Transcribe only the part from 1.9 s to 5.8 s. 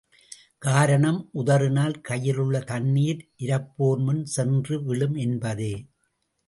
கையிலுள்ள தண்ணீர் இரப்போர்முன் சென்றுவிழும் என்பதே.